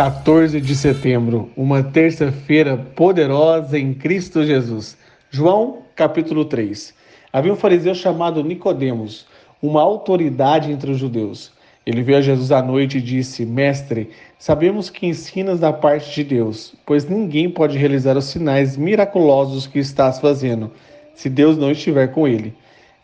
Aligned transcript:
14 0.00 0.62
de 0.62 0.74
setembro, 0.74 1.50
uma 1.54 1.82
terça-feira 1.82 2.74
poderosa 2.74 3.78
em 3.78 3.92
Cristo 3.92 4.42
Jesus. 4.42 4.96
João, 5.30 5.82
capítulo 5.94 6.46
3. 6.46 6.94
Havia 7.30 7.52
um 7.52 7.56
fariseu 7.56 7.94
chamado 7.94 8.42
Nicodemos, 8.42 9.26
uma 9.62 9.82
autoridade 9.82 10.72
entre 10.72 10.90
os 10.90 10.96
judeus. 10.96 11.52
Ele 11.84 12.02
veio 12.02 12.16
a 12.16 12.22
Jesus 12.22 12.50
à 12.50 12.62
noite 12.62 12.96
e 12.96 13.02
disse: 13.02 13.44
Mestre, 13.44 14.08
sabemos 14.38 14.88
que 14.88 15.06
ensinas 15.06 15.60
da 15.60 15.70
parte 15.70 16.14
de 16.14 16.24
Deus, 16.24 16.74
pois 16.86 17.06
ninguém 17.06 17.50
pode 17.50 17.76
realizar 17.76 18.16
os 18.16 18.24
sinais 18.24 18.78
miraculosos 18.78 19.66
que 19.66 19.80
estás 19.80 20.18
fazendo, 20.18 20.70
se 21.14 21.28
Deus 21.28 21.58
não 21.58 21.70
estiver 21.70 22.06
com 22.06 22.26
ele. 22.26 22.54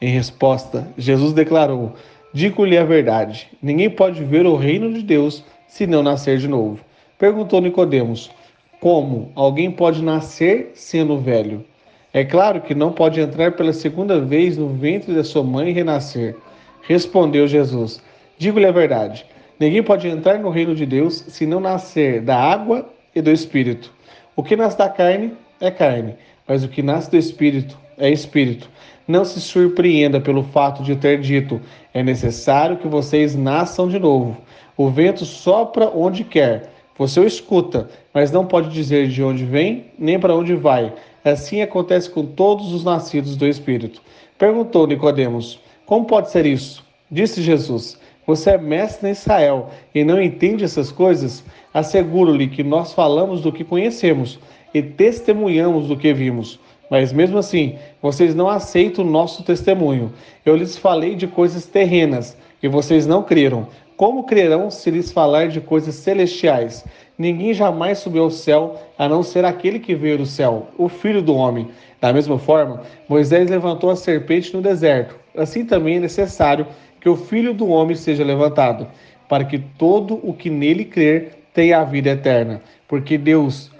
Em 0.00 0.08
resposta, 0.08 0.88
Jesus 0.96 1.34
declarou: 1.34 1.92
Digo-lhe 2.32 2.78
a 2.78 2.84
verdade: 2.84 3.50
ninguém 3.60 3.90
pode 3.90 4.24
ver 4.24 4.46
o 4.46 4.56
reino 4.56 4.90
de 4.94 5.02
Deus 5.02 5.44
se 5.68 5.86
não 5.86 6.02
nascer 6.02 6.38
de 6.38 6.48
novo. 6.48 6.85
Perguntou 7.18 7.62
Nicodemos: 7.62 8.30
Como 8.78 9.32
alguém 9.34 9.70
pode 9.70 10.02
nascer 10.02 10.72
sendo 10.74 11.18
velho? 11.18 11.64
É 12.12 12.22
claro 12.22 12.60
que 12.60 12.74
não 12.74 12.92
pode 12.92 13.18
entrar 13.20 13.52
pela 13.52 13.72
segunda 13.72 14.20
vez 14.20 14.58
no 14.58 14.68
ventre 14.68 15.14
da 15.14 15.24
sua 15.24 15.42
mãe 15.42 15.70
e 15.70 15.72
renascer. 15.72 16.36
Respondeu 16.82 17.48
Jesus: 17.48 18.02
Digo-lhe 18.36 18.66
a 18.66 18.72
verdade. 18.72 19.24
Ninguém 19.58 19.82
pode 19.82 20.06
entrar 20.06 20.38
no 20.38 20.50
reino 20.50 20.74
de 20.74 20.84
Deus 20.84 21.24
se 21.28 21.46
não 21.46 21.58
nascer 21.58 22.20
da 22.20 22.36
água 22.36 22.86
e 23.14 23.22
do 23.22 23.30
espírito. 23.30 23.90
O 24.36 24.42
que 24.42 24.54
nasce 24.54 24.76
da 24.76 24.90
carne 24.90 25.32
é 25.58 25.70
carne, 25.70 26.16
mas 26.46 26.62
o 26.62 26.68
que 26.68 26.82
nasce 26.82 27.10
do 27.10 27.16
espírito 27.16 27.78
é 27.96 28.10
espírito. 28.10 28.68
Não 29.08 29.24
se 29.24 29.40
surpreenda 29.40 30.20
pelo 30.20 30.42
fato 30.42 30.82
de 30.82 30.94
ter 30.94 31.18
dito: 31.22 31.62
é 31.94 32.02
necessário 32.02 32.76
que 32.76 32.86
vocês 32.86 33.34
nasçam 33.34 33.88
de 33.88 33.98
novo. 33.98 34.36
O 34.76 34.90
vento 34.90 35.24
sopra 35.24 35.90
onde 35.94 36.22
quer 36.22 36.75
você 36.98 37.20
o 37.20 37.26
escuta, 37.26 37.88
mas 38.12 38.32
não 38.32 38.46
pode 38.46 38.70
dizer 38.70 39.08
de 39.08 39.22
onde 39.22 39.44
vem 39.44 39.86
nem 39.98 40.18
para 40.18 40.34
onde 40.34 40.54
vai. 40.54 40.92
Assim 41.24 41.60
acontece 41.60 42.08
com 42.08 42.24
todos 42.24 42.72
os 42.72 42.84
nascidos 42.84 43.36
do 43.36 43.46
Espírito. 43.46 44.00
Perguntou 44.38 44.86
Nicodemos: 44.86 45.60
Como 45.84 46.06
pode 46.06 46.30
ser 46.30 46.46
isso? 46.46 46.84
Disse 47.10 47.42
Jesus: 47.42 47.98
Você 48.26 48.50
é 48.50 48.58
mestre 48.58 49.08
em 49.08 49.12
Israel 49.12 49.70
e 49.94 50.04
não 50.04 50.22
entende 50.22 50.64
essas 50.64 50.90
coisas? 50.90 51.44
Asseguro-lhe 51.74 52.48
que 52.48 52.62
nós 52.62 52.92
falamos 52.92 53.42
do 53.42 53.52
que 53.52 53.64
conhecemos 53.64 54.38
e 54.72 54.82
testemunhamos 54.82 55.88
do 55.88 55.96
que 55.96 56.14
vimos. 56.14 56.58
Mas 56.90 57.12
mesmo 57.12 57.38
assim, 57.38 57.76
vocês 58.00 58.34
não 58.34 58.48
aceitam 58.48 59.04
o 59.04 59.10
nosso 59.10 59.42
testemunho. 59.42 60.12
Eu 60.44 60.56
lhes 60.56 60.76
falei 60.76 61.14
de 61.14 61.26
coisas 61.26 61.66
terrenas 61.66 62.36
e 62.62 62.68
vocês 62.68 63.06
não 63.06 63.22
creram. 63.22 63.66
Como 63.96 64.24
crerão 64.24 64.70
se 64.70 64.90
lhes 64.90 65.10
falar 65.10 65.48
de 65.48 65.58
coisas 65.58 65.94
celestiais? 65.94 66.84
Ninguém 67.16 67.54
jamais 67.54 67.96
subiu 67.96 68.24
ao 68.24 68.30
céu, 68.30 68.78
a 68.98 69.08
não 69.08 69.22
ser 69.22 69.42
aquele 69.46 69.78
que 69.78 69.94
veio 69.94 70.18
do 70.18 70.26
céu, 70.26 70.66
o 70.76 70.86
Filho 70.86 71.22
do 71.22 71.34
Homem. 71.34 71.68
Da 71.98 72.12
mesma 72.12 72.38
forma, 72.38 72.82
Moisés 73.08 73.48
levantou 73.48 73.88
a 73.88 73.96
serpente 73.96 74.54
no 74.54 74.60
deserto. 74.60 75.16
Assim 75.34 75.64
também 75.64 75.96
é 75.96 76.00
necessário 76.00 76.66
que 77.00 77.08
o 77.08 77.16
Filho 77.16 77.54
do 77.54 77.68
Homem 77.68 77.96
seja 77.96 78.22
levantado, 78.22 78.86
para 79.30 79.46
que 79.46 79.58
todo 79.58 80.20
o 80.22 80.34
que 80.34 80.50
nele 80.50 80.84
crer 80.84 81.32
tenha 81.54 81.80
a 81.80 81.84
vida 81.84 82.10
eterna. 82.10 82.60
Porque 82.86 83.16
Deus 83.16 83.70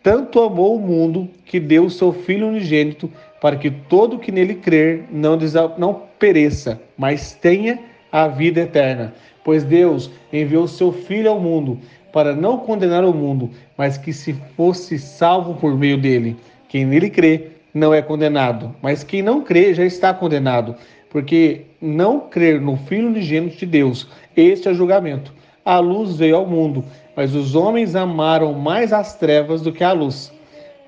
tanto 0.00 0.40
amou 0.40 0.76
o 0.76 0.80
mundo 0.80 1.28
que 1.44 1.58
deu 1.58 1.86
o 1.86 1.90
seu 1.90 2.12
Filho 2.12 2.46
unigênito, 2.46 3.10
para 3.40 3.56
que 3.56 3.68
todo 3.68 4.14
o 4.14 4.18
que 4.20 4.30
nele 4.30 4.54
crer 4.54 5.06
não, 5.10 5.36
não 5.76 6.02
pereça, 6.20 6.80
mas 6.96 7.32
tenha 7.32 7.80
a 8.12 8.28
vida 8.28 8.60
eterna. 8.60 9.12
Pois 9.50 9.64
Deus 9.64 10.08
enviou 10.32 10.68
seu 10.68 10.92
Filho 10.92 11.28
ao 11.28 11.40
mundo 11.40 11.76
para 12.12 12.36
não 12.36 12.58
condenar 12.58 13.04
o 13.04 13.12
mundo, 13.12 13.50
mas 13.76 13.98
que 13.98 14.12
se 14.12 14.32
fosse 14.56 14.96
salvo 14.96 15.54
por 15.54 15.76
meio 15.76 16.00
dele. 16.00 16.36
Quem 16.68 16.84
nele 16.84 17.10
crê 17.10 17.48
não 17.74 17.92
é 17.92 18.00
condenado, 18.00 18.72
mas 18.80 19.02
quem 19.02 19.22
não 19.22 19.42
crê 19.42 19.74
já 19.74 19.84
está 19.84 20.14
condenado, 20.14 20.76
porque 21.10 21.62
não 21.82 22.20
crer 22.20 22.60
no 22.60 22.76
Filho 22.76 23.08
unigênito 23.08 23.56
de 23.56 23.66
Deus, 23.66 24.06
este 24.36 24.68
é 24.68 24.70
o 24.70 24.74
julgamento. 24.74 25.34
A 25.64 25.80
luz 25.80 26.14
veio 26.14 26.36
ao 26.36 26.46
mundo, 26.46 26.84
mas 27.16 27.34
os 27.34 27.56
homens 27.56 27.96
amaram 27.96 28.52
mais 28.52 28.92
as 28.92 29.16
trevas 29.16 29.62
do 29.62 29.72
que 29.72 29.82
a 29.82 29.90
luz, 29.90 30.32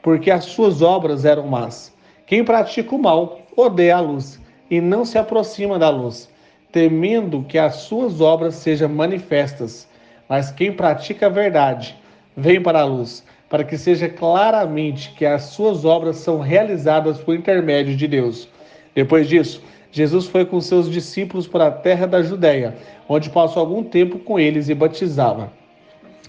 porque 0.00 0.30
as 0.30 0.44
suas 0.44 0.82
obras 0.82 1.24
eram 1.24 1.48
más. 1.48 1.92
Quem 2.26 2.44
pratica 2.44 2.94
o 2.94 3.02
mal 3.02 3.40
odeia 3.56 3.96
a 3.96 4.00
luz 4.00 4.40
e 4.70 4.80
não 4.80 5.04
se 5.04 5.18
aproxima 5.18 5.80
da 5.80 5.90
luz, 5.90 6.30
temendo 6.72 7.44
que 7.46 7.58
as 7.58 7.76
suas 7.76 8.20
obras 8.22 8.54
sejam 8.54 8.88
manifestas. 8.88 9.86
Mas 10.28 10.50
quem 10.50 10.72
pratica 10.72 11.26
a 11.26 11.28
verdade 11.28 11.94
vem 12.34 12.60
para 12.60 12.80
a 12.80 12.84
luz, 12.84 13.22
para 13.48 13.62
que 13.62 13.76
seja 13.76 14.08
claramente 14.08 15.12
que 15.12 15.26
as 15.26 15.42
suas 15.42 15.84
obras 15.84 16.16
são 16.16 16.40
realizadas 16.40 17.18
por 17.18 17.34
intermédio 17.34 17.94
de 17.94 18.08
Deus. 18.08 18.48
Depois 18.94 19.28
disso, 19.28 19.62
Jesus 19.90 20.26
foi 20.26 20.46
com 20.46 20.58
seus 20.62 20.90
discípulos 20.90 21.46
para 21.46 21.66
a 21.66 21.70
terra 21.70 22.06
da 22.06 22.22
Judéia, 22.22 22.74
onde 23.06 23.28
passou 23.28 23.60
algum 23.60 23.84
tempo 23.84 24.18
com 24.18 24.40
eles 24.40 24.70
e 24.70 24.74
batizava. 24.74 25.52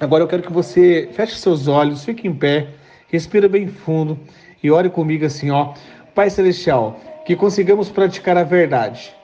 Agora 0.01 0.23
eu 0.23 0.27
quero 0.27 0.43
que 0.43 0.51
você 0.51 1.07
feche 1.13 1.37
seus 1.37 1.69
olhos, 1.69 2.03
fique 2.03 2.27
em 2.27 2.35
pé, 2.35 2.67
respira 3.07 3.47
bem 3.47 3.67
fundo 3.67 4.19
e 4.61 4.69
ore 4.69 4.89
comigo 4.89 5.25
assim, 5.25 5.49
ó. 5.49 5.73
Pai 6.13 6.29
celestial, 6.29 6.99
que 7.25 7.37
consigamos 7.37 7.89
praticar 7.89 8.35
a 8.35 8.43
verdade 8.43 9.15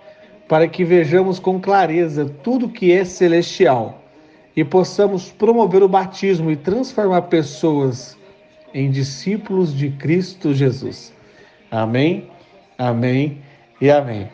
para 0.49 0.67
que 0.67 0.83
vejamos 0.83 1.37
com 1.37 1.61
clareza 1.61 2.25
tudo 2.43 2.67
que 2.67 2.91
é 2.91 3.05
celestial 3.05 4.01
e 4.55 4.63
possamos 4.63 5.31
promover 5.31 5.83
o 5.83 5.87
batismo 5.87 6.49
e 6.49 6.55
transformar 6.55 7.21
pessoas 7.23 8.17
em 8.73 8.89
discípulos 8.89 9.73
de 9.73 9.91
Cristo 9.91 10.51
Jesus. 10.51 11.13
Amém, 11.69 12.31
amém 12.79 13.37
e 13.79 13.91
amém. 13.91 14.27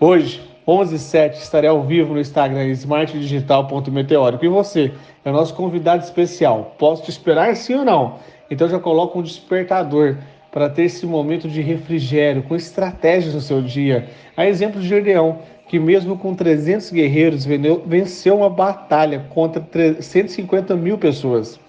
Hoje, 0.00 0.40
11h07, 0.66 1.34
estarei 1.34 1.68
ao 1.68 1.82
vivo 1.82 2.14
no 2.14 2.20
Instagram 2.20 2.64
smartdigital.meteórico. 2.68 4.44
E 4.44 4.48
você 4.48 4.92
é 5.22 5.30
o 5.30 5.34
nosso 5.34 5.54
convidado 5.54 6.02
especial. 6.02 6.76
Posso 6.78 7.02
te 7.02 7.10
esperar 7.10 7.54
sim 7.56 7.74
ou 7.74 7.84
não? 7.84 8.18
Então 8.50 8.68
já 8.68 8.78
coloca 8.78 9.18
um 9.18 9.22
despertador 9.22 10.16
para 10.50 10.68
ter 10.68 10.84
esse 10.84 11.06
momento 11.06 11.48
de 11.48 11.60
refrigério, 11.60 12.42
com 12.42 12.56
estratégias 12.56 13.34
no 13.34 13.40
seu 13.40 13.62
dia. 13.62 14.08
A 14.36 14.46
exemplo 14.46 14.80
de 14.80 14.88
Gideão, 14.88 15.40
que 15.68 15.78
mesmo 15.78 16.16
com 16.16 16.34
300 16.34 16.90
guerreiros 16.90 17.46
venceu 17.86 18.38
uma 18.38 18.48
batalha 18.48 19.26
contra 19.28 19.62
150 20.00 20.74
mil 20.74 20.96
pessoas. 20.96 21.60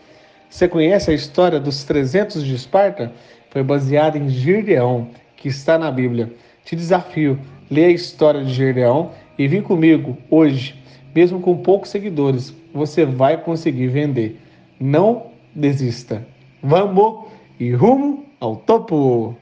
Você 0.49 0.67
conhece 0.67 1.11
a 1.11 1.13
história 1.13 1.59
dos 1.59 1.83
300 1.83 2.43
de 2.43 2.55
Esparta? 2.55 3.11
Foi 3.51 3.61
baseada 3.61 4.17
em 4.17 4.29
Gideão, 4.29 5.09
que 5.35 5.49
está 5.49 5.77
na 5.77 5.91
Bíblia. 5.91 6.33
Te 6.63 6.75
desafio, 6.75 7.37
lê 7.69 7.85
a 7.85 7.91
história 7.91 8.43
de 8.43 8.53
Gideão 8.53 9.11
e 9.37 9.47
vem 9.47 9.61
comigo 9.61 10.17
hoje, 10.29 10.75
mesmo 11.13 11.39
com 11.39 11.57
poucos 11.57 11.89
seguidores, 11.89 12.53
você 12.73 13.05
vai 13.05 13.37
conseguir 13.37 13.87
vender. 13.87 14.39
Não 14.79 15.27
desista. 15.53 16.25
Vamos 16.63 17.25
e 17.59 17.71
rumo 17.73 18.25
ao 18.39 18.55
topo! 18.55 19.35